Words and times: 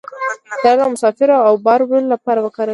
طیاره 0.61 0.85
د 0.87 0.91
مسافرو 0.93 1.37
او 1.47 1.53
بار 1.65 1.79
وړلو 1.83 2.11
لپاره 2.15 2.37
کارول 2.41 2.53
کېږي. 2.55 2.69